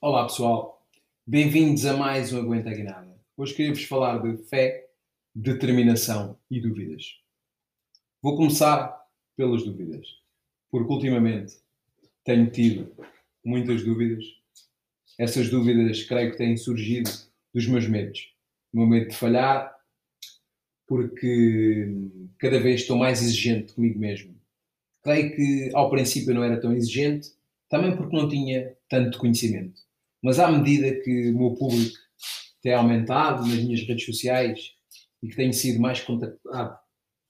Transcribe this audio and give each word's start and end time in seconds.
Olá 0.00 0.28
pessoal, 0.28 0.86
bem-vindos 1.26 1.84
a 1.84 1.96
mais 1.96 2.32
um 2.32 2.38
Aguenta 2.38 2.70
Guinada. 2.70 3.18
Hoje 3.36 3.52
queria-vos 3.52 3.82
falar 3.82 4.22
de 4.22 4.44
fé, 4.44 4.86
determinação 5.34 6.38
e 6.48 6.60
dúvidas. 6.60 7.20
Vou 8.22 8.36
começar 8.36 8.96
pelas 9.36 9.64
dúvidas, 9.64 10.06
porque 10.70 10.92
ultimamente 10.92 11.56
tenho 12.22 12.48
tido 12.48 12.94
muitas 13.44 13.82
dúvidas. 13.82 14.24
Essas 15.18 15.50
dúvidas 15.50 16.04
creio 16.04 16.30
que 16.30 16.38
têm 16.38 16.56
surgido 16.56 17.10
dos 17.52 17.66
meus 17.66 17.88
medos. 17.88 18.32
O 18.72 18.78
meu 18.78 18.86
medo 18.86 19.08
de 19.08 19.16
falhar, 19.16 19.76
porque 20.86 21.92
cada 22.38 22.60
vez 22.60 22.82
estou 22.82 22.96
mais 22.96 23.20
exigente 23.20 23.72
comigo 23.72 23.98
mesmo. 23.98 24.32
Creio 25.02 25.34
que 25.34 25.70
ao 25.74 25.90
princípio 25.90 26.32
não 26.32 26.44
era 26.44 26.60
tão 26.60 26.72
exigente, 26.72 27.32
também 27.68 27.96
porque 27.96 28.16
não 28.16 28.28
tinha 28.28 28.76
tanto 28.88 29.18
conhecimento. 29.18 29.87
Mas 30.22 30.38
à 30.38 30.50
medida 30.50 31.00
que 31.02 31.30
o 31.30 31.38
meu 31.38 31.54
público 31.54 31.96
tem 32.62 32.74
aumentado 32.74 33.46
nas 33.46 33.62
minhas 33.62 33.82
redes 33.82 34.04
sociais 34.04 34.72
e 35.22 35.28
que 35.28 35.36
tenho 35.36 35.52
sido 35.52 35.80
mais 35.80 36.00
contactado 36.00 36.78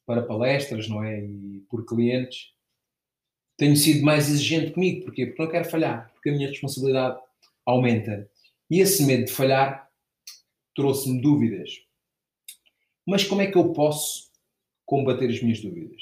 para 0.07 0.23
palestras, 0.23 0.89
não 0.89 1.05
é? 1.05 1.21
E 1.21 1.61
por 1.69 1.85
clientes, 1.85 2.53
tenho 3.59 3.77
sido 3.77 4.03
mais 4.03 4.29
exigente 4.31 4.73
comigo. 4.73 5.05
Porquê? 5.05 5.27
Porque 5.27 5.43
não 5.43 5.51
quero 5.51 5.69
falhar, 5.69 6.11
porque 6.15 6.31
a 6.31 6.33
minha 6.33 6.49
responsabilidade 6.49 7.21
aumenta. 7.67 8.31
E 8.71 8.81
esse 8.81 9.05
medo 9.05 9.27
de 9.27 9.33
falhar 9.33 9.89
trouxe-me 10.75 11.21
dúvidas. 11.21 11.71
Mas 13.07 13.25
como 13.25 13.43
é 13.43 13.51
que 13.51 13.59
eu 13.59 13.73
posso 13.73 14.31
combater 14.87 15.29
as 15.29 15.43
minhas 15.43 15.61
dúvidas? 15.61 16.01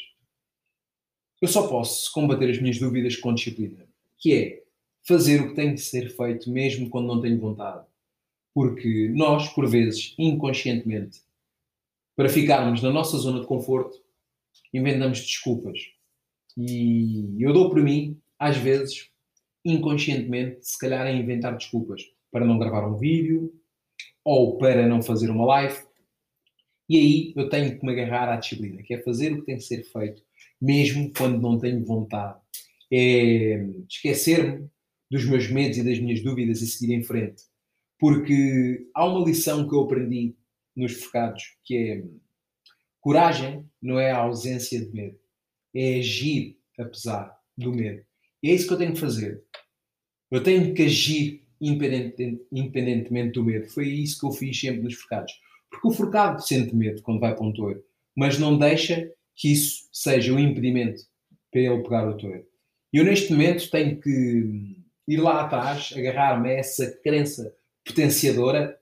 Eu 1.40 1.48
só 1.48 1.66
posso 1.68 2.12
combater 2.12 2.50
as 2.50 2.58
minhas 2.60 2.78
dúvidas 2.78 3.16
com 3.16 3.34
disciplina, 3.34 3.88
que 4.18 4.34
é 4.34 4.65
fazer 5.06 5.40
o 5.40 5.48
que 5.48 5.54
tem 5.54 5.74
de 5.74 5.80
ser 5.80 6.10
feito 6.10 6.50
mesmo 6.50 6.90
quando 6.90 7.06
não 7.06 7.20
tenho 7.20 7.38
vontade. 7.38 7.86
Porque 8.52 9.08
nós, 9.14 9.48
por 9.50 9.68
vezes, 9.68 10.14
inconscientemente, 10.18 11.20
para 12.16 12.28
ficarmos 12.28 12.82
na 12.82 12.90
nossa 12.90 13.16
zona 13.18 13.40
de 13.40 13.46
conforto, 13.46 14.02
inventamos 14.72 15.20
desculpas. 15.20 15.78
E 16.56 17.36
eu 17.38 17.52
dou 17.52 17.68
por 17.68 17.82
mim, 17.82 18.18
às 18.38 18.56
vezes, 18.56 19.10
inconscientemente, 19.64 20.66
se 20.66 20.78
calhar 20.78 21.06
a 21.06 21.12
inventar 21.12 21.56
desculpas 21.56 22.02
para 22.32 22.44
não 22.44 22.58
gravar 22.58 22.88
um 22.88 22.96
vídeo 22.96 23.54
ou 24.24 24.56
para 24.56 24.86
não 24.86 25.02
fazer 25.02 25.30
uma 25.30 25.44
live. 25.44 25.78
E 26.88 26.96
aí 26.96 27.32
eu 27.36 27.48
tenho 27.48 27.78
que 27.78 27.84
me 27.84 27.92
agarrar 27.92 28.32
à 28.32 28.36
disciplina, 28.36 28.82
que 28.82 28.94
é 28.94 29.02
fazer 29.02 29.32
o 29.32 29.40
que 29.40 29.46
tem 29.46 29.56
que 29.56 29.64
ser 29.64 29.84
feito, 29.84 30.22
mesmo 30.60 31.12
quando 31.16 31.40
não 31.40 31.58
tenho 31.58 31.84
vontade. 31.84 32.38
É 32.90 33.66
esquecer-me 33.88 34.70
dos 35.10 35.24
meus 35.24 35.50
medos 35.50 35.78
e 35.78 35.84
das 35.84 35.98
minhas 35.98 36.22
dúvidas 36.22 36.60
e 36.62 36.66
seguir 36.66 36.94
em 36.94 37.02
frente. 37.02 37.42
Porque 37.98 38.86
há 38.94 39.06
uma 39.06 39.24
lição 39.24 39.68
que 39.68 39.74
eu 39.74 39.80
aprendi 39.80 40.34
nos 40.74 40.92
focados 40.92 41.42
que 41.64 41.76
é 41.76 42.04
coragem 43.00 43.64
não 43.80 43.98
é 43.98 44.10
a 44.10 44.18
ausência 44.18 44.84
de 44.84 44.92
medo, 44.92 45.18
é 45.74 45.98
agir 45.98 46.58
apesar 46.78 47.38
do 47.56 47.72
medo. 47.72 48.04
E 48.42 48.50
é 48.50 48.54
isso 48.54 48.66
que 48.66 48.74
eu 48.74 48.78
tenho 48.78 48.92
que 48.92 49.00
fazer. 49.00 49.42
Eu 50.30 50.42
tenho 50.42 50.74
que 50.74 50.82
agir 50.82 51.46
independentemente 51.60 53.32
do 53.32 53.44
medo. 53.44 53.68
Foi 53.68 53.88
isso 53.88 54.20
que 54.20 54.26
eu 54.26 54.32
fiz 54.32 54.58
sempre 54.58 54.82
nos 54.82 54.94
focados. 54.94 55.32
Porque 55.70 55.88
o 55.88 55.92
forcado 55.92 56.40
sente 56.42 56.74
medo 56.74 57.02
quando 57.02 57.20
vai 57.20 57.34
para 57.34 57.44
um 57.44 57.52
touro, 57.52 57.82
mas 58.14 58.38
não 58.38 58.58
deixa 58.58 59.10
que 59.34 59.52
isso 59.52 59.88
seja 59.92 60.32
um 60.32 60.38
impedimento 60.38 61.02
para 61.50 61.60
ele 61.60 61.82
pegar 61.82 62.08
o 62.08 62.16
touro. 62.16 62.44
Eu 62.92 63.04
neste 63.04 63.32
momento 63.32 63.70
tenho 63.70 64.00
que 64.00 64.76
ir 65.06 65.18
lá 65.18 65.42
atrás, 65.42 65.92
agarrar-me 65.96 66.50
a 66.50 66.58
essa 66.58 66.90
crença 67.02 67.54
potenciadora 67.84 68.76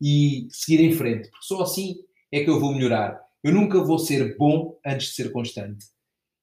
e 0.00 0.46
seguir 0.50 0.82
em 0.82 0.92
frente, 0.92 1.28
porque 1.30 1.46
só 1.46 1.62
assim 1.62 1.96
é 2.30 2.44
que 2.44 2.50
eu 2.50 2.60
vou 2.60 2.74
melhorar. 2.74 3.20
Eu 3.42 3.52
nunca 3.52 3.82
vou 3.82 3.98
ser 3.98 4.36
bom 4.36 4.78
antes 4.84 5.08
de 5.08 5.14
ser 5.14 5.32
constante. 5.32 5.86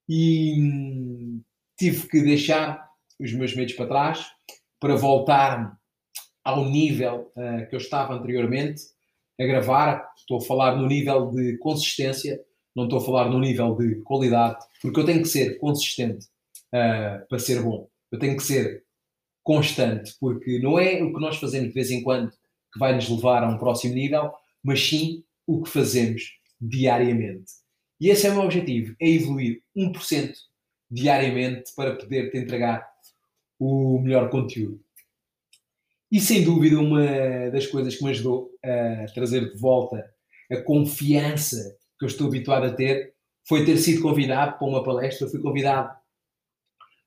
E 0.07 0.55
hum, 0.59 1.41
tive 1.77 2.07
que 2.07 2.21
deixar 2.21 2.87
os 3.19 3.33
meus 3.33 3.55
medos 3.55 3.73
para 3.73 3.87
trás 3.87 4.27
para 4.79 4.95
voltar 4.95 5.77
ao 6.43 6.65
nível 6.65 7.31
uh, 7.35 7.69
que 7.69 7.75
eu 7.75 7.79
estava 7.79 8.13
anteriormente 8.13 8.81
a 9.39 9.45
gravar. 9.45 10.11
Estou 10.17 10.37
a 10.37 10.41
falar 10.41 10.75
no 10.75 10.87
nível 10.87 11.29
de 11.31 11.57
consistência, 11.57 12.39
não 12.75 12.85
estou 12.85 12.99
a 12.99 13.05
falar 13.05 13.29
no 13.29 13.39
nível 13.39 13.75
de 13.75 13.95
qualidade, 14.01 14.63
porque 14.81 14.99
eu 14.99 15.05
tenho 15.05 15.21
que 15.21 15.27
ser 15.27 15.59
consistente 15.59 16.25
uh, 16.73 17.27
para 17.27 17.39
ser 17.39 17.61
bom. 17.61 17.87
Eu 18.11 18.19
tenho 18.19 18.35
que 18.35 18.43
ser 18.43 18.83
constante, 19.43 20.13
porque 20.19 20.59
não 20.59 20.77
é 20.77 21.01
o 21.03 21.13
que 21.13 21.19
nós 21.19 21.37
fazemos 21.37 21.69
de 21.69 21.73
vez 21.73 21.91
em 21.91 22.03
quando 22.03 22.31
que 22.31 22.79
vai 22.79 22.95
nos 22.95 23.09
levar 23.09 23.43
a 23.43 23.49
um 23.49 23.57
próximo 23.57 23.93
nível, 23.93 24.31
mas 24.63 24.81
sim 24.87 25.23
o 25.45 25.61
que 25.61 25.69
fazemos 25.69 26.23
diariamente. 26.59 27.51
E 27.99 28.09
esse 28.09 28.27
é 28.27 28.31
o 28.31 28.33
meu 28.33 28.43
objetivo, 28.43 28.95
é 28.99 29.09
evoluir 29.09 29.61
1% 29.75 30.33
diariamente 30.89 31.71
para 31.75 31.95
poder 31.95 32.31
te 32.31 32.37
entregar 32.37 32.87
o 33.59 33.99
melhor 33.99 34.29
conteúdo. 34.29 34.81
E 36.11 36.19
sem 36.19 36.43
dúvida 36.43 36.79
uma 36.79 37.49
das 37.51 37.67
coisas 37.67 37.95
que 37.95 38.03
me 38.03 38.09
ajudou 38.09 38.51
a 38.63 39.05
trazer 39.13 39.51
de 39.51 39.57
volta 39.57 40.03
a 40.51 40.61
confiança 40.61 41.77
que 41.97 42.05
eu 42.05 42.07
estou 42.07 42.27
habituado 42.27 42.65
a 42.65 42.73
ter 42.73 43.13
foi 43.47 43.63
ter 43.63 43.77
sido 43.77 44.01
convidado 44.01 44.57
para 44.57 44.67
uma 44.67 44.83
palestra. 44.83 45.25
Eu 45.25 45.31
fui 45.31 45.41
convidado 45.41 45.95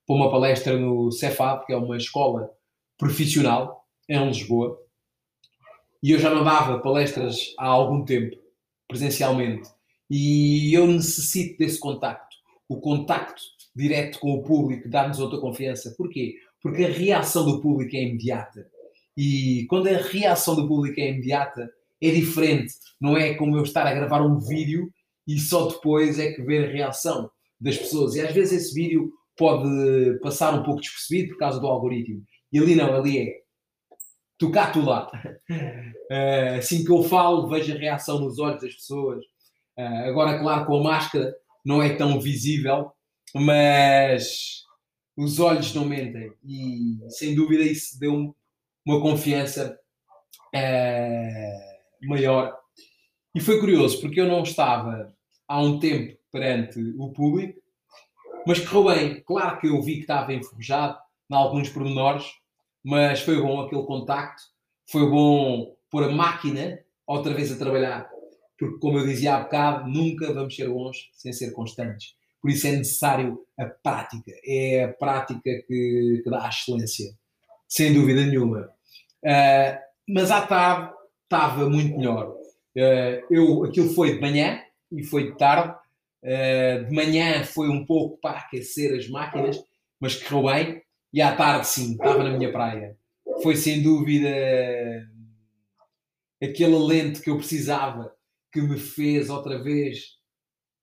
para 0.06 0.16
uma 0.16 0.30
palestra 0.30 0.78
no 0.78 1.10
Cefab, 1.10 1.64
que 1.66 1.72
é 1.72 1.76
uma 1.76 1.96
escola 1.96 2.50
profissional 2.98 3.86
em 4.08 4.26
Lisboa. 4.26 4.78
E 6.02 6.10
eu 6.10 6.18
já 6.18 6.30
não 6.30 6.44
dava 6.44 6.80
palestras 6.80 7.54
há 7.58 7.66
algum 7.66 8.04
tempo, 8.04 8.36
presencialmente. 8.86 9.68
E 10.10 10.72
eu 10.76 10.86
necessito 10.86 11.58
desse 11.58 11.78
contacto. 11.78 12.36
O 12.68 12.80
contacto 12.80 13.42
direto 13.74 14.18
com 14.20 14.32
o 14.32 14.42
público 14.42 14.88
dá-nos 14.88 15.18
outra 15.18 15.40
confiança. 15.40 15.94
Porquê? 15.96 16.36
Porque 16.62 16.84
a 16.84 16.90
reação 16.90 17.44
do 17.44 17.60
público 17.60 17.96
é 17.96 18.02
imediata. 18.02 18.66
E 19.16 19.66
quando 19.68 19.88
a 19.88 19.96
reação 19.96 20.54
do 20.54 20.68
público 20.68 21.00
é 21.00 21.08
imediata, 21.08 21.70
é 22.00 22.10
diferente. 22.10 22.74
Não 23.00 23.16
é 23.16 23.34
como 23.34 23.56
eu 23.56 23.62
estar 23.62 23.86
a 23.86 23.94
gravar 23.94 24.22
um 24.22 24.38
vídeo 24.38 24.90
e 25.26 25.38
só 25.38 25.68
depois 25.68 26.18
é 26.18 26.32
que 26.32 26.42
ver 26.42 26.68
a 26.68 26.72
reação 26.72 27.30
das 27.60 27.78
pessoas. 27.78 28.14
E 28.14 28.20
às 28.20 28.32
vezes 28.34 28.66
esse 28.66 28.74
vídeo 28.74 29.12
pode 29.36 30.18
passar 30.20 30.54
um 30.54 30.62
pouco 30.62 30.80
despercebido 30.80 31.30
por 31.30 31.38
causa 31.38 31.60
do 31.60 31.66
algoritmo. 31.66 32.22
E 32.52 32.58
ali 32.58 32.74
não, 32.74 32.94
ali 32.94 33.18
é 33.18 33.44
tu 34.38 34.50
cá, 34.50 34.70
tu 34.70 34.80
lá. 34.82 35.10
Uh, 35.50 36.58
assim 36.58 36.84
que 36.84 36.90
eu 36.90 37.02
falo, 37.02 37.48
vejo 37.48 37.74
a 37.74 37.78
reação 37.78 38.20
nos 38.20 38.38
olhos 38.38 38.60
das 38.60 38.74
pessoas. 38.74 39.24
Uh, 39.78 40.08
agora, 40.08 40.38
claro, 40.38 40.66
com 40.66 40.78
a 40.78 40.82
máscara 40.82 41.34
não 41.64 41.82
é 41.82 41.96
tão 41.96 42.20
visível, 42.20 42.92
mas 43.34 44.62
os 45.16 45.38
olhos 45.38 45.74
não 45.74 45.84
mentem. 45.84 46.32
E 46.44 46.98
sem 47.10 47.34
dúvida 47.34 47.62
isso 47.62 47.98
deu 47.98 48.34
uma 48.84 49.00
confiança 49.00 49.78
uh, 50.54 52.08
maior. 52.08 52.56
E 53.34 53.40
foi 53.40 53.58
curioso, 53.58 54.00
porque 54.00 54.20
eu 54.20 54.28
não 54.28 54.42
estava 54.42 55.12
há 55.48 55.60
um 55.60 55.78
tempo 55.78 56.16
perante 56.30 56.78
o 56.98 57.12
público 57.12 57.63
mas 58.46 58.60
correu 58.60 58.94
bem. 58.94 59.22
Claro 59.22 59.58
que 59.58 59.68
eu 59.68 59.80
vi 59.82 59.96
que 59.96 60.00
estava 60.02 60.32
enferrujado 60.32 60.98
em 61.30 61.34
alguns 61.34 61.68
pormenores, 61.68 62.26
mas 62.82 63.20
foi 63.20 63.40
bom 63.40 63.60
aquele 63.60 63.84
contacto. 63.84 64.42
Foi 64.90 65.08
bom 65.08 65.74
pôr 65.90 66.04
a 66.04 66.12
máquina 66.12 66.78
outra 67.06 67.32
vez 67.32 67.50
a 67.50 67.56
trabalhar. 67.56 68.08
Porque, 68.58 68.78
como 68.78 68.98
eu 68.98 69.06
dizia 69.06 69.36
há 69.36 69.40
bocado, 69.40 69.88
nunca 69.88 70.32
vamos 70.32 70.54
ser 70.54 70.68
bons 70.68 71.10
sem 71.12 71.32
ser 71.32 71.52
constantes. 71.52 72.14
Por 72.40 72.50
isso 72.50 72.66
é 72.66 72.72
necessário 72.72 73.40
a 73.58 73.64
prática. 73.64 74.30
É 74.44 74.84
a 74.84 74.92
prática 74.92 75.40
que, 75.66 76.20
que 76.22 76.30
dá 76.30 76.44
a 76.44 76.48
excelência. 76.48 77.14
Sem 77.66 77.94
dúvida 77.94 78.20
nenhuma. 78.24 78.70
Uh, 79.24 79.78
mas 80.08 80.30
à 80.30 80.46
tarde 80.46 80.92
estava 81.22 81.68
muito 81.68 81.96
melhor. 81.96 82.28
Uh, 82.76 83.24
eu, 83.30 83.64
aquilo 83.64 83.88
foi 83.94 84.14
de 84.14 84.20
manhã 84.20 84.60
e 84.92 85.02
foi 85.02 85.32
de 85.32 85.38
tarde 85.38 85.74
Uh, 86.24 86.86
de 86.86 86.94
manhã 86.94 87.44
foi 87.44 87.68
um 87.68 87.84
pouco 87.84 88.18
para 88.18 88.38
aquecer 88.38 88.96
as 88.96 89.06
máquinas, 89.08 89.62
mas 90.00 90.16
correu 90.16 90.50
bem. 90.50 90.82
E 91.12 91.20
à 91.20 91.36
tarde, 91.36 91.66
sim, 91.68 91.92
estava 91.92 92.24
na 92.24 92.36
minha 92.36 92.50
praia. 92.50 92.96
Foi 93.42 93.54
sem 93.54 93.82
dúvida 93.82 94.28
aquele 96.42 96.74
alento 96.74 97.20
que 97.20 97.30
eu 97.30 97.36
precisava, 97.36 98.12
que 98.52 98.60
me 98.60 98.78
fez 98.78 99.30
outra 99.30 99.62
vez 99.62 100.14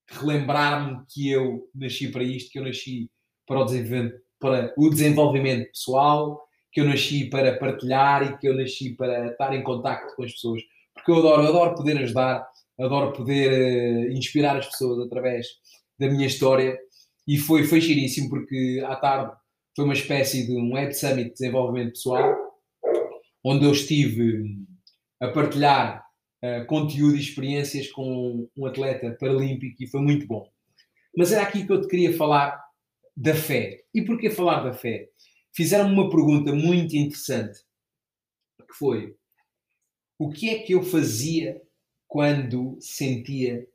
relembrar-me 0.10 1.06
que 1.08 1.30
eu 1.30 1.70
nasci 1.74 2.12
para 2.12 2.24
isto, 2.24 2.52
que 2.52 2.60
eu 2.60 2.64
nasci 2.64 3.10
para 3.48 3.60
o 3.60 3.66
desenvolvimento, 3.66 4.22
para 4.40 4.74
o 4.78 4.90
desenvolvimento 4.90 5.68
pessoal, 5.68 6.42
que 6.72 6.82
eu 6.82 6.86
nasci 6.86 7.30
para 7.30 7.58
partilhar 7.58 8.24
e 8.24 8.38
que 8.38 8.48
eu 8.48 8.56
nasci 8.56 8.96
para 8.96 9.28
estar 9.28 9.54
em 9.54 9.64
contacto 9.64 10.16
com 10.16 10.24
as 10.24 10.32
pessoas. 10.34 10.62
Porque 10.94 11.12
eu 11.12 11.18
adoro, 11.18 11.44
eu 11.44 11.50
adoro 11.50 11.76
poder 11.76 11.98
ajudar 11.98 12.48
adoro 12.82 13.14
poder 13.14 13.52
uh, 13.52 14.12
inspirar 14.12 14.58
as 14.58 14.68
pessoas 14.68 15.06
através 15.06 15.48
da 16.00 16.10
minha 16.10 16.28
história 16.28 16.78
e 17.28 17.38
foi, 17.38 17.64
foi 17.64 17.80
giríssimo 17.80 18.30
porque 18.30 18.84
à 18.86 18.96
tarde 18.96 19.34
foi 19.76 19.86
uma 19.86 19.94
espécie 19.94 20.46
de 20.46 20.54
um 20.58 20.74
Web 20.74 20.94
Summit 20.94 21.30
de 21.30 21.34
desenvolvimento 21.34 21.94
pessoal 21.94 22.36
onde 23.44 23.66
eu 23.66 23.72
estive 23.72 24.44
a 25.20 25.28
partilhar 25.30 26.04
uh, 26.44 26.66
conteúdo 26.66 27.16
e 27.16 27.20
experiências 27.20 27.90
com 27.92 28.48
um 28.56 28.66
atleta 28.66 29.16
paralímpico 29.20 29.84
e 29.84 29.88
foi 29.88 30.02
muito 30.02 30.28
bom. 30.28 30.50
Mas 31.16 31.32
era 31.32 31.44
aqui 31.44 31.66
que 31.66 31.72
eu 31.72 31.82
te 31.82 31.88
queria 31.88 32.16
falar 32.16 32.62
da 33.16 33.36
fé. 33.36 33.84
E 33.94 34.02
porquê 34.02 34.30
falar 34.30 34.64
da 34.64 34.74
fé? 34.74 35.10
Fizeram-me 35.54 35.94
uma 35.94 36.10
pergunta 36.10 36.54
muito 36.54 36.96
interessante, 36.96 37.60
que 38.58 38.74
foi 38.78 39.16
o 40.18 40.30
que 40.30 40.50
é 40.50 40.60
que 40.60 40.74
eu 40.74 40.84
fazia 40.84 41.62
quando 42.12 42.78
sentia 42.82 43.66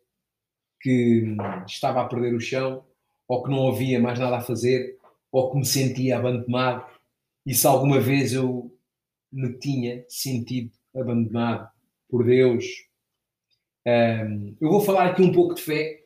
que 0.78 1.24
estava 1.66 2.02
a 2.02 2.04
perder 2.04 2.34
o 2.34 2.40
chão, 2.40 2.84
ou 3.26 3.42
que 3.42 3.50
não 3.50 3.66
havia 3.66 3.98
mais 3.98 4.18
nada 4.18 4.36
a 4.36 4.42
fazer, 4.42 4.98
ou 5.32 5.50
que 5.50 5.56
me 5.56 5.64
sentia 5.64 6.18
abandonado, 6.18 6.86
e 7.46 7.54
se 7.54 7.66
alguma 7.66 7.98
vez 7.98 8.34
eu 8.34 8.70
me 9.32 9.58
tinha 9.58 10.04
sentido 10.06 10.70
abandonado 10.94 11.66
por 12.10 12.26
Deus. 12.26 12.66
Um, 13.86 14.54
eu 14.60 14.68
vou 14.68 14.82
falar 14.82 15.06
aqui 15.06 15.22
um 15.22 15.32
pouco 15.32 15.54
de 15.54 15.62
fé, 15.62 16.04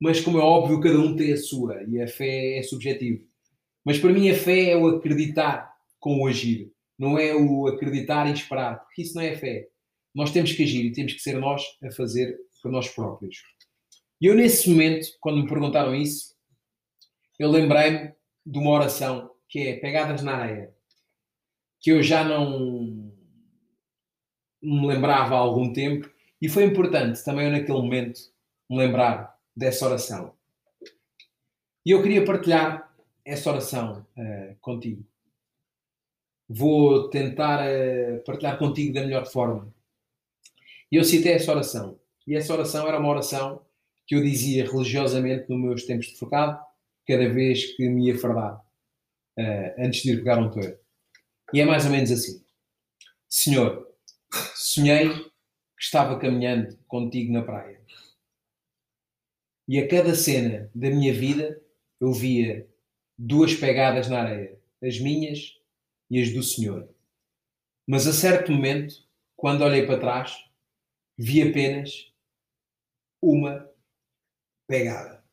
mas 0.00 0.20
como 0.20 0.38
é 0.38 0.42
óbvio, 0.42 0.80
cada 0.80 1.00
um 1.00 1.16
tem 1.16 1.32
a 1.32 1.36
sua 1.36 1.82
e 1.88 2.00
a 2.00 2.06
fé 2.06 2.58
é 2.58 2.62
subjetiva. 2.62 3.20
Mas 3.84 3.98
para 3.98 4.12
mim 4.12 4.30
a 4.30 4.34
fé 4.34 4.70
é 4.70 4.76
o 4.76 4.86
acreditar 4.86 5.74
com 5.98 6.22
o 6.22 6.28
agir, 6.28 6.72
não 6.96 7.18
é 7.18 7.34
o 7.34 7.66
acreditar 7.66 8.28
e 8.28 8.32
esperar, 8.32 8.78
porque 8.84 9.02
isso 9.02 9.16
não 9.16 9.22
é 9.22 9.34
fé. 9.34 9.73
Nós 10.14 10.30
temos 10.30 10.52
que 10.52 10.62
agir 10.62 10.84
e 10.84 10.92
temos 10.92 11.14
que 11.14 11.20
ser 11.20 11.38
nós 11.38 11.62
a 11.82 11.90
fazer 11.90 12.38
por 12.62 12.70
nós 12.70 12.88
próprios. 12.88 13.42
E 14.20 14.26
eu, 14.26 14.34
nesse 14.34 14.70
momento, 14.70 15.08
quando 15.20 15.42
me 15.42 15.48
perguntaram 15.48 15.94
isso, 15.94 16.34
eu 17.38 17.50
lembrei-me 17.50 18.12
de 18.46 18.58
uma 18.58 18.70
oração 18.70 19.30
que 19.48 19.58
é 19.58 19.76
Pegadas 19.76 20.22
na 20.22 20.36
Areia, 20.36 20.74
que 21.80 21.90
eu 21.90 22.02
já 22.02 22.24
não 22.24 23.12
me 24.62 24.86
lembrava 24.86 25.34
há 25.34 25.38
algum 25.38 25.72
tempo 25.72 26.10
e 26.40 26.48
foi 26.48 26.64
importante 26.64 27.24
também 27.24 27.50
naquele 27.50 27.78
momento 27.78 28.20
me 28.70 28.78
lembrar 28.78 29.36
dessa 29.54 29.86
oração. 29.86 30.34
E 31.84 31.90
eu 31.90 32.02
queria 32.02 32.24
partilhar 32.24 32.90
essa 33.24 33.50
oração 33.50 34.06
uh, 34.16 34.56
contigo. 34.60 35.04
Vou 36.48 37.10
tentar 37.10 37.66
uh, 37.66 38.22
partilhar 38.24 38.58
contigo 38.58 38.94
da 38.94 39.02
melhor 39.02 39.26
forma. 39.26 39.73
E 40.90 40.96
eu 40.96 41.04
citei 41.04 41.32
essa 41.32 41.50
oração. 41.50 41.98
E 42.26 42.34
essa 42.34 42.52
oração 42.52 42.86
era 42.86 42.98
uma 42.98 43.08
oração 43.08 43.64
que 44.06 44.14
eu 44.14 44.22
dizia 44.22 44.64
religiosamente 44.64 45.48
nos 45.48 45.60
meus 45.60 45.84
tempos 45.84 46.06
de 46.06 46.18
focado, 46.18 46.58
cada 47.06 47.28
vez 47.28 47.76
que 47.76 47.88
me 47.88 48.08
ia 48.08 48.18
fardar, 48.18 48.56
uh, 49.38 49.74
antes 49.78 50.02
de 50.02 50.12
ir 50.12 50.16
pegar 50.18 50.38
um 50.38 50.50
touro. 50.50 50.78
E 51.52 51.60
é 51.60 51.64
mais 51.64 51.84
ou 51.84 51.90
menos 51.90 52.10
assim: 52.10 52.44
Senhor, 53.28 53.86
sonhei 54.54 55.10
que 55.10 55.82
estava 55.82 56.18
caminhando 56.18 56.76
contigo 56.86 57.32
na 57.32 57.42
praia. 57.42 57.82
E 59.66 59.78
a 59.78 59.88
cada 59.88 60.14
cena 60.14 60.70
da 60.74 60.90
minha 60.90 61.12
vida 61.12 61.60
eu 62.00 62.12
via 62.12 62.68
duas 63.16 63.54
pegadas 63.54 64.08
na 64.08 64.20
areia, 64.20 64.58
as 64.82 64.98
minhas 64.98 65.58
e 66.10 66.20
as 66.20 66.32
do 66.32 66.42
Senhor. 66.42 66.88
Mas 67.86 68.06
a 68.06 68.12
certo 68.12 68.52
momento, 68.52 68.94
quando 69.36 69.62
olhei 69.62 69.86
para 69.86 69.98
trás, 69.98 70.43
vi 71.16 71.42
apenas 71.42 72.12
uma 73.20 73.70
pegada. 74.66 75.24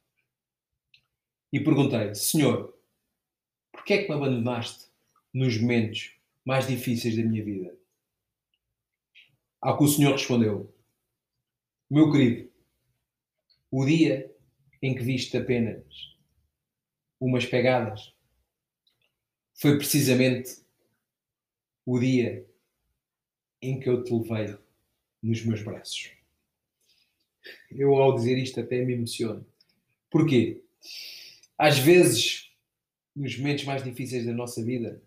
E 1.52 1.60
perguntei: 1.60 2.16
Senhor, 2.16 2.78
porquê 3.72 3.94
é 3.94 4.04
que 4.04 4.10
me 4.10 4.16
abandonaste 4.16 4.90
nos 5.34 5.58
momentos 5.60 6.16
mais 6.46 6.68
difíceis 6.68 7.16
da 7.16 7.24
minha 7.24 7.44
vida? 7.44 7.78
Ao 9.60 9.78
que 9.78 9.84
o 9.84 9.88
Senhor 9.88 10.14
respondeu: 10.14 10.74
Meu 11.90 12.12
querido, 12.12 12.52
o 13.70 13.86
dia 13.86 14.34
em 14.82 14.96
que 14.96 15.04
viste 15.04 15.38
apenas 15.38 15.86
umas 17.20 17.46
pegadas 17.46 18.16
foi 19.54 19.78
precisamente 19.78 20.66
o 21.86 22.00
dia 22.00 22.50
em 23.62 23.80
que 23.80 23.88
eu 23.88 24.04
te 24.04 24.12
levei 24.12 24.61
nos 25.22 25.44
meus 25.46 25.62
braços. 25.62 26.12
Eu, 27.70 27.96
ao 27.96 28.16
dizer 28.16 28.38
isto, 28.38 28.60
até 28.60 28.84
me 28.84 28.94
emociono. 28.94 29.46
Porquê? 30.10 30.62
Às 31.58 31.80
vezes, 31.80 32.52
nos 33.16 33.38
momentos 33.38 33.66
mais 33.66 33.84
difíceis 33.84 34.26
da 34.26 34.34
nossa 34.34 34.64
vida, 34.64 35.02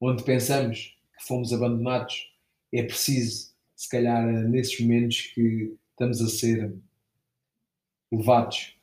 onde 0.00 0.24
pensamos 0.24 0.96
que 1.16 1.26
fomos 1.26 1.52
abandonados, 1.52 2.32
é 2.72 2.82
preciso, 2.82 3.52
se 3.74 3.88
calhar, 3.88 4.24
nesses 4.48 4.78
momentos 4.80 5.22
que 5.22 5.76
estamos 5.90 6.20
a 6.20 6.28
ser 6.28 6.74
levados 8.10 8.76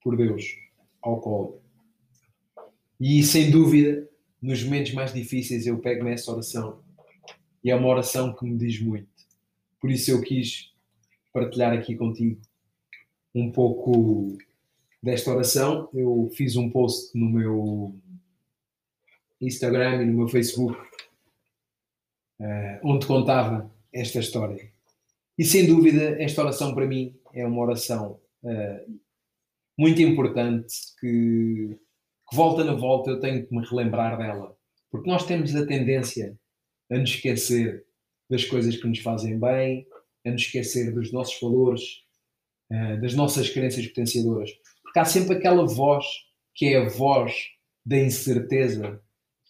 por 0.00 0.16
Deus 0.16 0.44
ao 1.02 1.20
colo. 1.20 1.62
E 3.00 3.22
sem 3.22 3.50
dúvida, 3.50 4.08
nos 4.40 4.62
momentos 4.62 4.92
mais 4.92 5.12
difíceis, 5.12 5.66
eu 5.66 5.78
pego 5.78 6.04
nessa 6.04 6.32
oração 6.32 6.82
e 7.62 7.70
é 7.70 7.74
uma 7.74 7.88
oração 7.88 8.34
que 8.34 8.44
me 8.44 8.56
diz 8.56 8.80
muito. 8.80 9.15
Por 9.86 9.92
isso 9.92 10.10
eu 10.10 10.20
quis 10.20 10.72
partilhar 11.32 11.72
aqui 11.72 11.94
contigo 11.94 12.40
um 13.32 13.52
pouco 13.52 14.36
desta 15.00 15.30
oração. 15.30 15.88
Eu 15.94 16.28
fiz 16.34 16.56
um 16.56 16.68
post 16.68 17.16
no 17.16 17.30
meu 17.30 17.94
Instagram 19.40 20.02
e 20.02 20.06
no 20.06 20.14
meu 20.14 20.26
Facebook 20.26 20.76
uh, 22.40 22.80
onde 22.82 23.06
contava 23.06 23.72
esta 23.92 24.18
história. 24.18 24.72
E 25.38 25.44
sem 25.44 25.68
dúvida, 25.68 26.20
esta 26.20 26.42
oração 26.42 26.74
para 26.74 26.84
mim 26.84 27.16
é 27.32 27.46
uma 27.46 27.62
oração 27.62 28.18
uh, 28.42 28.98
muito 29.78 30.02
importante 30.02 30.74
que, 30.98 31.78
que 32.28 32.36
volta 32.36 32.64
na 32.64 32.74
volta 32.74 33.10
eu 33.10 33.20
tenho 33.20 33.46
que 33.46 33.54
me 33.54 33.64
relembrar 33.64 34.18
dela. 34.18 34.52
Porque 34.90 35.08
nós 35.08 35.24
temos 35.24 35.54
a 35.54 35.64
tendência 35.64 36.36
a 36.90 36.98
nos 36.98 37.10
esquecer 37.10 37.85
das 38.28 38.44
coisas 38.44 38.76
que 38.76 38.86
nos 38.86 38.98
fazem 38.98 39.38
bem, 39.38 39.86
a 40.24 40.30
nos 40.30 40.42
esquecer 40.42 40.92
dos 40.92 41.12
nossos 41.12 41.38
valores, 41.40 42.02
uh, 42.70 43.00
das 43.00 43.14
nossas 43.14 43.48
crenças 43.50 43.86
potenciadoras. 43.86 44.50
Porque 44.82 44.98
há 44.98 45.04
sempre 45.04 45.36
aquela 45.36 45.66
voz 45.66 46.04
que 46.54 46.66
é 46.66 46.78
a 46.78 46.88
voz 46.88 47.34
da 47.84 47.98
incerteza, 47.98 49.00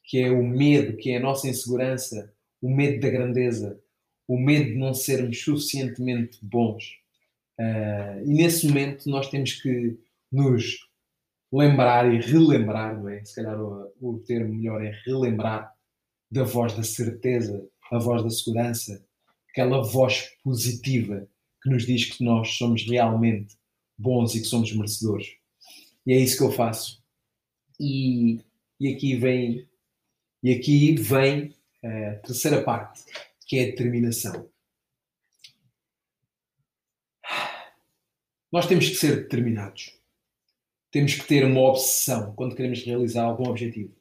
que 0.04 0.18
é 0.18 0.30
o 0.30 0.42
medo, 0.42 0.96
que 0.96 1.10
é 1.10 1.16
a 1.16 1.20
nossa 1.20 1.48
insegurança, 1.48 2.32
o 2.60 2.68
medo 2.68 3.00
da 3.00 3.10
grandeza, 3.10 3.80
o 4.28 4.38
medo 4.38 4.66
de 4.66 4.78
não 4.78 4.92
sermos 4.92 5.40
suficientemente 5.40 6.38
bons. 6.42 6.84
Uh, 7.58 8.20
e 8.24 8.34
nesse 8.34 8.66
momento 8.66 9.08
nós 9.08 9.30
temos 9.30 9.52
que 9.54 9.96
nos 10.30 10.86
lembrar 11.52 12.12
e 12.12 12.20
relembrar, 12.20 13.00
não 13.00 13.08
é? 13.08 13.24
Se 13.24 13.36
calhar 13.36 13.58
o, 13.58 13.92
o 14.00 14.18
termo 14.18 14.54
melhor 14.54 14.84
é 14.84 14.92
relembrar 15.06 15.72
da 16.30 16.42
voz 16.42 16.74
da 16.74 16.82
certeza, 16.82 17.64
a 17.90 17.98
voz 17.98 18.22
da 18.22 18.30
segurança, 18.30 19.04
aquela 19.50 19.82
voz 19.82 20.30
positiva 20.42 21.28
que 21.62 21.70
nos 21.70 21.86
diz 21.86 22.04
que 22.06 22.24
nós 22.24 22.50
somos 22.56 22.84
realmente 22.86 23.56
bons 23.98 24.34
e 24.34 24.40
que 24.40 24.46
somos 24.46 24.72
merecedores. 24.72 25.36
E 26.06 26.12
é 26.12 26.18
isso 26.18 26.36
que 26.36 26.44
eu 26.44 26.52
faço. 26.52 27.02
E, 27.80 28.40
e 28.78 28.94
aqui 28.94 29.16
vem 29.16 29.68
e 30.42 30.52
aqui 30.52 30.94
vem 30.94 31.54
a 31.82 32.14
terceira 32.16 32.62
parte, 32.62 33.02
que 33.46 33.58
é 33.58 33.62
a 33.62 33.66
determinação. 33.66 34.48
Nós 38.52 38.66
temos 38.66 38.88
que 38.88 38.94
ser 38.94 39.22
determinados. 39.22 39.98
Temos 40.90 41.14
que 41.14 41.26
ter 41.26 41.44
uma 41.44 41.60
obsessão 41.60 42.32
quando 42.34 42.54
queremos 42.54 42.82
realizar 42.84 43.24
algum 43.24 43.48
objetivo. 43.48 43.92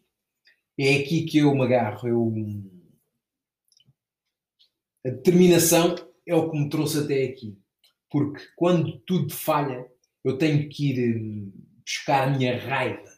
É 0.78 0.98
aqui 0.98 1.24
que 1.24 1.40
eu 1.40 1.56
me 1.56 1.64
agarro. 1.64 2.08
Eu, 2.08 2.32
a 5.06 5.10
determinação 5.10 5.96
é 6.26 6.34
o 6.34 6.50
que 6.50 6.58
me 6.58 6.68
trouxe 6.68 7.00
até 7.00 7.26
aqui. 7.26 7.56
Porque 8.10 8.44
quando 8.56 8.98
tudo 9.00 9.32
falha, 9.32 9.86
eu 10.24 10.38
tenho 10.38 10.68
que 10.68 10.92
ir 10.92 11.18
hum, 11.18 11.52
buscar 11.86 12.28
a 12.28 12.32
minha 12.36 12.60
raiva, 12.60 13.14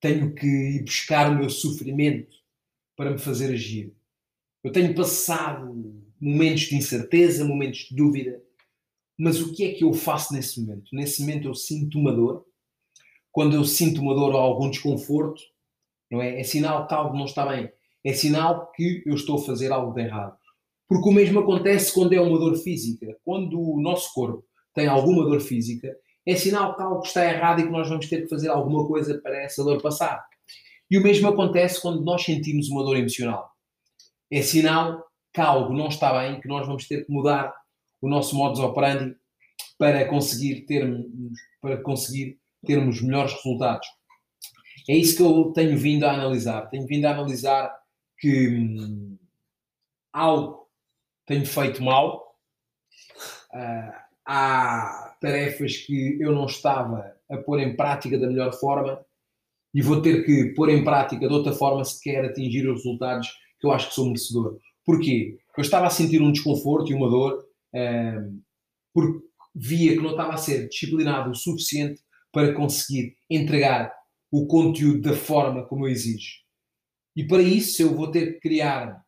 tenho 0.00 0.32
que 0.32 0.46
ir 0.46 0.84
buscar 0.84 1.30
o 1.30 1.36
meu 1.36 1.50
sofrimento 1.50 2.36
para 2.96 3.10
me 3.10 3.18
fazer 3.18 3.52
agir. 3.52 3.92
Eu 4.62 4.70
tenho 4.70 4.94
passado 4.94 5.74
momentos 6.20 6.62
de 6.62 6.76
incerteza, 6.76 7.44
momentos 7.44 7.88
de 7.88 7.96
dúvida, 7.96 8.40
mas 9.18 9.40
o 9.40 9.52
que 9.52 9.64
é 9.64 9.74
que 9.74 9.82
eu 9.82 9.92
faço 9.92 10.32
nesse 10.32 10.60
momento? 10.60 10.94
Nesse 10.94 11.22
momento 11.22 11.48
eu 11.48 11.54
sinto 11.54 11.98
uma 11.98 12.12
dor. 12.12 12.46
Quando 13.32 13.54
eu 13.54 13.64
sinto 13.64 14.00
uma 14.00 14.14
dor 14.14 14.32
ou 14.32 14.40
algum 14.40 14.70
desconforto, 14.70 15.42
não 16.10 16.22
é? 16.22 16.40
É 16.40 16.44
sinal 16.44 16.86
que 16.86 16.94
algo 16.94 17.16
não 17.16 17.24
está 17.24 17.46
bem. 17.46 17.70
É 18.04 18.12
sinal 18.12 18.70
que 18.72 19.02
eu 19.04 19.14
estou 19.14 19.38
a 19.38 19.44
fazer 19.44 19.72
algo 19.72 19.92
de 19.92 20.02
errado. 20.02 20.39
Porque 20.90 21.08
o 21.08 21.12
mesmo 21.12 21.38
acontece 21.38 21.94
quando 21.94 22.14
é 22.14 22.20
uma 22.20 22.36
dor 22.36 22.56
física. 22.56 23.16
Quando 23.24 23.60
o 23.60 23.80
nosso 23.80 24.12
corpo 24.12 24.44
tem 24.74 24.88
alguma 24.88 25.22
dor 25.22 25.38
física, 25.40 25.96
é 26.26 26.34
sinal 26.34 26.74
que 26.74 26.82
algo 26.82 27.04
está 27.04 27.24
errado 27.24 27.60
e 27.60 27.62
que 27.62 27.70
nós 27.70 27.88
vamos 27.88 28.08
ter 28.08 28.22
que 28.22 28.28
fazer 28.28 28.48
alguma 28.48 28.84
coisa 28.88 29.16
para 29.22 29.40
essa 29.40 29.62
dor 29.62 29.80
passar. 29.80 30.20
E 30.90 30.98
o 30.98 31.02
mesmo 31.02 31.28
acontece 31.28 31.80
quando 31.80 32.02
nós 32.02 32.24
sentimos 32.24 32.68
uma 32.68 32.82
dor 32.82 32.96
emocional. 32.96 33.52
é 34.32 34.42
sinal 34.42 35.06
que 35.32 35.40
algo 35.40 35.72
não 35.72 35.86
está 35.86 36.12
bem, 36.12 36.40
que 36.40 36.48
nós 36.48 36.66
vamos 36.66 36.88
ter 36.88 37.06
que 37.06 37.12
mudar 37.12 37.54
o 38.02 38.08
nosso 38.08 38.34
modus 38.34 38.58
operandi 38.58 39.14
para 39.78 40.08
conseguir 40.08 40.62
termos, 40.62 41.06
para 41.60 41.80
conseguir 41.80 42.36
termos 42.66 43.00
melhores 43.00 43.32
resultados. 43.34 43.86
É 44.88 44.96
isso 44.96 45.16
que 45.16 45.22
eu 45.22 45.52
tenho 45.52 45.78
vindo 45.78 46.02
a 46.02 46.14
analisar. 46.14 46.68
Tenho 46.68 46.84
vindo 46.84 47.04
a 47.04 47.12
analisar 47.12 47.72
que 48.18 48.48
hum, 48.48 49.16
algo 50.12 50.60
tenho 51.30 51.46
feito 51.46 51.80
mal. 51.80 52.34
Uh, 53.54 53.92
há 54.26 55.16
tarefas 55.20 55.76
que 55.76 56.18
eu 56.20 56.32
não 56.32 56.46
estava 56.46 57.14
a 57.30 57.36
pôr 57.36 57.60
em 57.60 57.76
prática 57.76 58.18
da 58.18 58.26
melhor 58.26 58.52
forma 58.52 59.00
e 59.72 59.80
vou 59.80 60.02
ter 60.02 60.26
que 60.26 60.46
pôr 60.56 60.70
em 60.70 60.82
prática 60.82 61.28
de 61.28 61.32
outra 61.32 61.52
forma 61.52 61.84
se 61.84 62.02
quer 62.02 62.24
atingir 62.24 62.68
os 62.68 62.78
resultados 62.78 63.28
que 63.60 63.66
eu 63.66 63.70
acho 63.70 63.88
que 63.88 63.94
sou 63.94 64.06
merecedor. 64.06 64.58
Porquê? 64.84 65.38
Eu 65.56 65.62
estava 65.62 65.86
a 65.86 65.90
sentir 65.90 66.20
um 66.20 66.32
desconforto 66.32 66.90
e 66.90 66.94
uma 66.94 67.08
dor 67.08 67.44
uh, 67.74 68.42
porque 68.92 69.24
via 69.54 69.92
que 69.92 70.02
não 70.02 70.10
estava 70.10 70.34
a 70.34 70.36
ser 70.36 70.68
disciplinado 70.68 71.30
o 71.30 71.34
suficiente 71.34 72.00
para 72.32 72.52
conseguir 72.54 73.14
entregar 73.28 73.94
o 74.32 74.48
conteúdo 74.48 75.02
da 75.02 75.12
forma 75.12 75.64
como 75.64 75.86
eu 75.86 75.92
exijo. 75.92 76.40
E 77.14 77.24
para 77.24 77.40
isso 77.40 77.82
eu 77.82 77.94
vou 77.94 78.10
ter 78.10 78.34
que 78.34 78.40
criar 78.40 79.04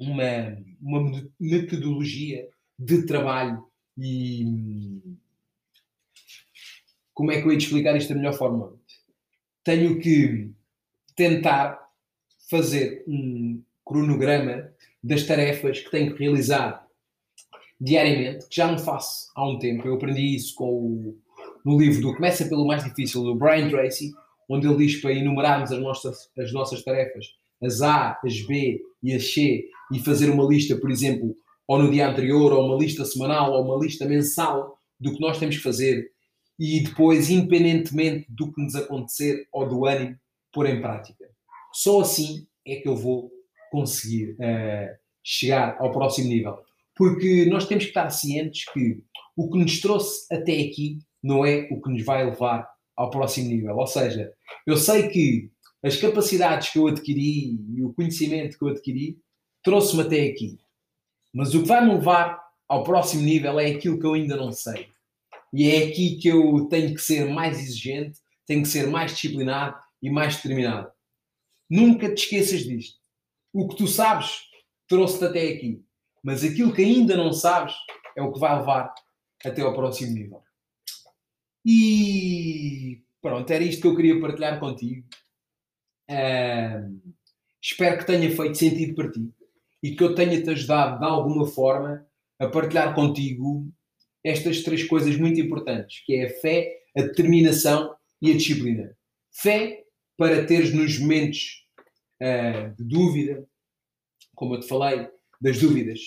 uma, 0.00 0.56
uma 0.80 1.30
metodologia 1.38 2.48
de 2.78 3.04
trabalho 3.04 3.62
e 3.98 4.98
como 7.12 7.30
é 7.30 7.40
que 7.40 7.46
eu 7.46 7.52
ia 7.52 7.58
explicar 7.58 7.94
isto 7.96 8.08
da 8.08 8.14
melhor 8.14 8.32
forma? 8.32 8.72
Tenho 9.62 10.00
que 10.00 10.50
tentar 11.14 11.78
fazer 12.48 13.04
um 13.06 13.62
cronograma 13.84 14.72
das 15.04 15.24
tarefas 15.24 15.80
que 15.80 15.90
tenho 15.90 16.14
que 16.14 16.24
realizar 16.24 16.86
diariamente, 17.78 18.48
que 18.48 18.56
já 18.56 18.70
não 18.70 18.78
faço 18.78 19.30
há 19.34 19.46
um 19.46 19.58
tempo. 19.58 19.86
Eu 19.86 19.94
aprendi 19.94 20.34
isso 20.34 20.54
com 20.54 20.70
o, 20.70 21.18
no 21.62 21.78
livro 21.78 22.00
do 22.00 22.14
Começa 22.14 22.46
pelo 22.46 22.66
Mais 22.66 22.84
Difícil, 22.84 23.22
do 23.22 23.34
Brian 23.34 23.68
Tracy, 23.68 24.12
onde 24.48 24.66
ele 24.66 24.78
diz 24.78 25.00
para 25.00 25.12
enumerarmos 25.12 25.70
as 25.70 25.78
nossas, 25.78 26.30
as 26.38 26.52
nossas 26.52 26.82
tarefas, 26.82 27.26
as 27.62 27.82
A, 27.82 28.18
as 28.24 28.40
B 28.42 28.80
e 29.02 29.14
as 29.14 29.32
C, 29.32 29.64
e 29.92 29.98
fazer 29.98 30.30
uma 30.30 30.44
lista, 30.44 30.76
por 30.76 30.90
exemplo, 30.90 31.34
ou 31.66 31.78
no 31.78 31.90
dia 31.90 32.08
anterior, 32.08 32.52
ou 32.52 32.66
uma 32.66 32.76
lista 32.76 33.04
semanal, 33.04 33.52
ou 33.52 33.64
uma 33.64 33.82
lista 33.84 34.06
mensal 34.06 34.78
do 34.98 35.12
que 35.12 35.20
nós 35.20 35.38
temos 35.38 35.56
que 35.56 35.62
fazer, 35.62 36.10
e 36.58 36.80
depois, 36.80 37.30
independentemente 37.30 38.26
do 38.28 38.52
que 38.52 38.60
nos 38.60 38.74
acontecer 38.74 39.46
ou 39.52 39.68
do 39.68 39.86
ânimo, 39.86 40.16
pôr 40.52 40.66
em 40.66 40.80
prática. 40.80 41.24
Só 41.72 42.00
assim 42.00 42.46
é 42.66 42.76
que 42.76 42.88
eu 42.88 42.96
vou 42.96 43.30
conseguir 43.70 44.32
uh, 44.32 44.94
chegar 45.24 45.76
ao 45.78 45.92
próximo 45.92 46.28
nível. 46.28 46.58
Porque 46.94 47.46
nós 47.46 47.66
temos 47.66 47.84
que 47.84 47.90
estar 47.90 48.10
cientes 48.10 48.64
que 48.72 49.02
o 49.36 49.48
que 49.48 49.58
nos 49.58 49.80
trouxe 49.80 50.26
até 50.30 50.60
aqui 50.60 50.98
não 51.22 51.46
é 51.46 51.66
o 51.70 51.80
que 51.80 51.90
nos 51.90 52.04
vai 52.04 52.24
levar 52.24 52.68
ao 52.96 53.10
próximo 53.10 53.48
nível. 53.48 53.76
Ou 53.76 53.86
seja, 53.86 54.30
eu 54.66 54.76
sei 54.76 55.08
que 55.08 55.50
as 55.82 55.96
capacidades 55.96 56.70
que 56.70 56.78
eu 56.78 56.86
adquiri 56.86 57.58
e 57.74 57.82
o 57.82 57.92
conhecimento 57.92 58.58
que 58.58 58.64
eu 58.64 58.68
adquiri 58.68 59.18
trouxe-me 59.62 60.02
até 60.02 60.26
aqui. 60.26 60.58
Mas 61.32 61.54
o 61.54 61.62
que 61.62 61.68
vai 61.68 61.84
me 61.84 61.94
levar 61.94 62.40
ao 62.68 62.84
próximo 62.84 63.22
nível 63.22 63.58
é 63.58 63.66
aquilo 63.66 63.98
que 63.98 64.06
eu 64.06 64.14
ainda 64.14 64.36
não 64.36 64.52
sei. 64.52 64.88
E 65.52 65.70
é 65.70 65.88
aqui 65.88 66.16
que 66.16 66.28
eu 66.28 66.66
tenho 66.66 66.94
que 66.94 67.02
ser 67.02 67.28
mais 67.28 67.58
exigente, 67.58 68.18
tenho 68.46 68.62
que 68.62 68.68
ser 68.68 68.86
mais 68.86 69.12
disciplinado 69.12 69.76
e 70.02 70.10
mais 70.10 70.36
determinado. 70.36 70.90
Nunca 71.68 72.12
te 72.14 72.24
esqueças 72.24 72.64
disto. 72.64 72.98
O 73.52 73.68
que 73.68 73.76
tu 73.76 73.86
sabes 73.86 74.42
trouxe-te 74.86 75.24
até 75.24 75.48
aqui. 75.48 75.84
Mas 76.22 76.44
aquilo 76.44 76.72
que 76.72 76.82
ainda 76.82 77.16
não 77.16 77.32
sabes 77.32 77.74
é 78.16 78.22
o 78.22 78.32
que 78.32 78.38
vai 78.38 78.58
levar 78.58 78.92
até 79.44 79.62
ao 79.62 79.74
próximo 79.74 80.12
nível. 80.12 80.42
E 81.64 83.02
pronto, 83.22 83.50
era 83.50 83.64
isto 83.64 83.82
que 83.82 83.86
eu 83.86 83.96
queria 83.96 84.20
partilhar 84.20 84.58
contigo. 84.58 85.06
Espero 87.62 87.98
que 87.98 88.06
tenha 88.06 88.34
feito 88.34 88.58
sentido 88.58 88.94
para 88.94 89.10
ti 89.10 89.30
e 89.82 89.94
que 89.94 90.02
eu 90.02 90.14
tenha-te 90.14 90.48
ajudado 90.50 90.98
de 90.98 91.04
alguma 91.04 91.46
forma 91.46 92.06
a 92.38 92.48
partilhar 92.48 92.94
contigo 92.94 93.70
estas 94.24 94.62
três 94.62 94.84
coisas 94.84 95.16
muito 95.16 95.40
importantes, 95.40 96.02
que 96.04 96.14
é 96.14 96.26
a 96.26 96.40
fé, 96.40 96.80
a 96.96 97.02
determinação 97.02 97.94
e 98.20 98.30
a 98.30 98.36
disciplina. 98.36 98.96
Fé 99.30 99.84
para 100.16 100.44
teres 100.44 100.74
nos 100.74 100.98
momentos 100.98 101.66
uh, 102.20 102.74
de 102.76 102.84
dúvida, 102.84 103.46
como 104.34 104.54
eu 104.54 104.60
te 104.60 104.68
falei, 104.68 105.08
das 105.40 105.58
dúvidas. 105.58 106.00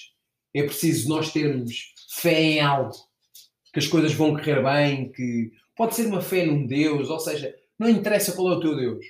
É 0.54 0.64
preciso 0.64 1.10
nós 1.10 1.32
termos 1.32 1.94
fé 2.12 2.40
em 2.42 2.60
algo, 2.60 2.94
que 3.72 3.80
as 3.80 3.88
coisas 3.88 4.14
vão 4.14 4.34
correr 4.34 4.62
bem, 4.62 5.12
que 5.12 5.52
pode 5.76 5.96
ser 5.96 6.06
uma 6.06 6.22
fé 6.22 6.46
num 6.46 6.68
Deus, 6.68 7.10
ou 7.10 7.20
seja, 7.20 7.56
não 7.80 7.90
interessa 7.90 8.34
qual 8.34 8.54
é 8.54 8.58
o 8.58 8.60
teu 8.60 8.76
Deus, 8.76 9.04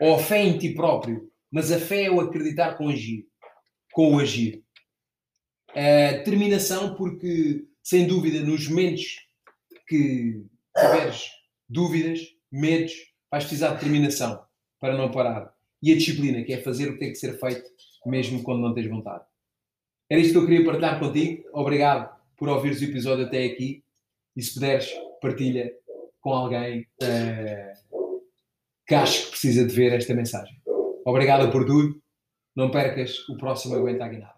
ou 0.00 0.14
a 0.14 0.18
fé 0.18 0.42
em 0.42 0.58
ti 0.58 0.74
próprio, 0.74 1.30
mas 1.50 1.72
a 1.72 1.78
fé 1.78 2.04
é 2.04 2.10
o 2.10 2.20
acreditar 2.20 2.76
com 2.76 2.88
agir, 2.88 3.26
com 3.92 4.14
o 4.14 4.20
agir. 4.20 4.62
A 5.70 6.12
determinação, 6.12 6.94
porque 6.94 7.66
sem 7.82 8.06
dúvida, 8.06 8.40
nos 8.40 8.68
momentos 8.68 9.26
que 9.86 10.44
tiveres 10.78 11.30
dúvidas, 11.68 12.20
medos, 12.50 12.92
vais 13.30 13.44
precisar 13.44 13.68
de 13.68 13.74
determinação 13.76 14.42
para 14.80 14.96
não 14.96 15.10
parar. 15.10 15.52
E 15.82 15.92
a 15.92 15.96
disciplina, 15.96 16.42
que 16.42 16.52
é 16.52 16.60
fazer 16.60 16.88
o 16.88 16.94
que 16.94 16.98
tem 16.98 17.10
que 17.10 17.18
ser 17.18 17.38
feito, 17.38 17.70
mesmo 18.04 18.42
quando 18.42 18.60
não 18.60 18.74
tens 18.74 18.88
vontade. 18.88 19.24
Era 20.10 20.20
isto 20.20 20.32
que 20.32 20.38
eu 20.38 20.46
queria 20.46 20.64
partilhar 20.64 20.98
contigo. 20.98 21.48
Obrigado 21.52 22.14
por 22.36 22.48
ouvires 22.48 22.80
o 22.80 22.84
episódio 22.84 23.26
até 23.26 23.44
aqui. 23.44 23.84
E 24.36 24.42
se 24.42 24.54
puderes, 24.54 24.90
partilha 25.20 25.72
com 26.20 26.32
alguém 26.32 26.86
uh, 27.02 27.97
que 28.88 28.94
acho 28.94 29.24
que 29.24 29.30
precisa 29.32 29.66
de 29.66 29.74
ver 29.74 29.92
esta 29.92 30.14
mensagem. 30.14 30.56
Obrigado 31.04 31.52
por 31.52 31.66
tudo. 31.66 32.00
Não 32.56 32.70
percas 32.70 33.28
o 33.28 33.36
próximo 33.36 33.74
Aguenta 33.74 34.06
a 34.06 34.08
Guinada. 34.08 34.37